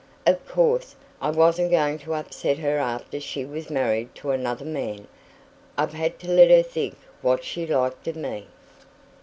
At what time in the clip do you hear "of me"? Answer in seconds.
8.07-8.47